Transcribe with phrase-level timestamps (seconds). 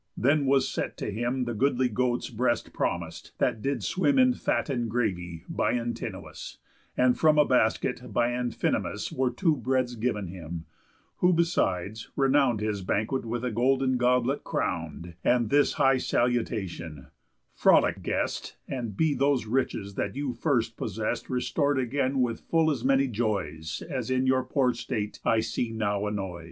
[0.17, 4.67] Then was set to him The goodly goat's breast promis'd (that did swim In fat
[4.67, 6.57] and gravy) by Antinous,
[6.97, 10.65] And from a basket, by Amphinomus, Were two breads giv'n him;
[11.17, 17.05] who, besides, renown'd His banquet with a golden goblet; crown'd, And this high salutation:
[17.53, 22.83] "Frolic, guest, And be those riches that you first possest Restor'd again with full as
[22.83, 26.39] many joys, As in your poor state I see now annoys."